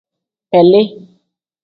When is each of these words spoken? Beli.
Beli. 0.51 0.81